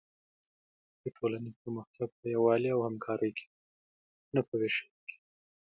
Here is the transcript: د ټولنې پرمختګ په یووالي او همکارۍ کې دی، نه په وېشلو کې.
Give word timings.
د 1.01 1.03
ټولنې 1.17 1.51
پرمختګ 1.61 2.09
په 2.19 2.25
یووالي 2.35 2.69
او 2.75 2.79
همکارۍ 2.87 3.31
کې 3.37 3.45
دی، 3.51 3.59
نه 4.33 4.41
په 4.47 4.53
وېشلو 4.59 4.95
کې. 5.07 5.15